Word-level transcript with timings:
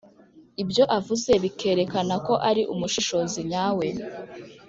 ibyo 0.63 0.83
avuze 0.97 1.31
bikerekana 1.43 2.15
ko 2.25 2.33
ari 2.49 2.61
umushishozi 2.73 3.39
nyawe. 3.51 3.87